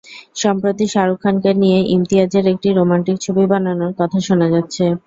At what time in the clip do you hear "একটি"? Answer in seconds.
2.53-2.69